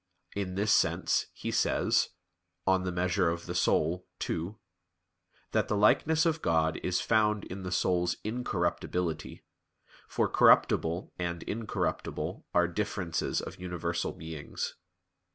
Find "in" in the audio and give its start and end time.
0.35-0.55, 7.43-7.61